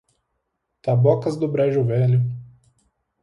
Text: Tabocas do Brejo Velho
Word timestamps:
Tabocas 0.81 1.37
do 1.37 1.47
Brejo 1.47 1.83
Velho 1.85 2.21